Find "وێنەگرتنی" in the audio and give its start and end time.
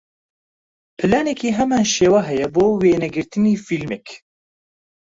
2.81-3.61